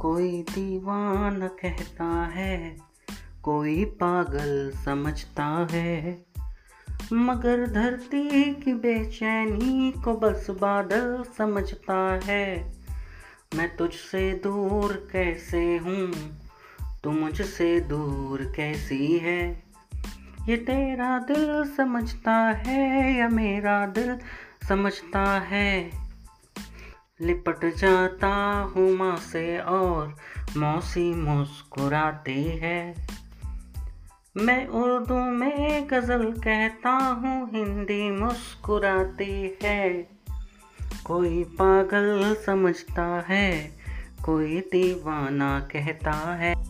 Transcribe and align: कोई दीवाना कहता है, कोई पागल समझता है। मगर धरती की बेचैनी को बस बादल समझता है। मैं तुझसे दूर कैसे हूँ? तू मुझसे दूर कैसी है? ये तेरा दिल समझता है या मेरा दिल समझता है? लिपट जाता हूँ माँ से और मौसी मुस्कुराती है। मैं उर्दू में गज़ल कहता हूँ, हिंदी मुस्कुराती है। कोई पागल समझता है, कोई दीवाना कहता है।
कोई 0.00 0.42
दीवाना 0.42 1.48
कहता 1.48 2.26
है, 2.26 2.76
कोई 3.42 3.84
पागल 3.84 4.72
समझता 4.84 5.68
है। 5.70 6.26
मगर 7.12 7.66
धरती 7.66 8.54
की 8.54 8.74
बेचैनी 8.74 9.92
को 10.04 10.14
बस 10.14 10.46
बादल 10.50 11.24
समझता 11.38 12.20
है। 12.24 12.72
मैं 13.54 13.76
तुझसे 13.76 14.32
दूर 14.32 15.08
कैसे 15.12 15.76
हूँ? 15.76 16.12
तू 17.04 17.10
मुझसे 17.10 17.80
दूर 17.80 18.52
कैसी 18.56 19.18
है? 19.18 19.62
ये 20.48 20.56
तेरा 20.56 21.18
दिल 21.18 21.74
समझता 21.76 22.36
है 22.36 23.14
या 23.14 23.28
मेरा 23.28 23.86
दिल 23.86 24.18
समझता 24.68 25.38
है? 25.38 26.09
लिपट 27.22 27.74
जाता 27.76 28.28
हूँ 28.76 28.96
माँ 28.96 29.16
से 29.16 29.58
और 29.58 30.16
मौसी 30.56 31.14
मुस्कुराती 31.14 32.44
है। 32.44 33.06
मैं 34.36 34.66
उर्दू 34.66 35.14
में 35.14 35.88
गज़ल 35.90 36.32
कहता 36.32 36.90
हूँ, 36.90 37.50
हिंदी 37.52 38.10
मुस्कुराती 38.10 39.58
है। 39.62 40.08
कोई 41.04 41.44
पागल 41.44 42.36
समझता 42.46 43.24
है, 43.28 43.76
कोई 44.24 44.60
दीवाना 44.60 45.60
कहता 45.60 46.34
है। 46.34 46.69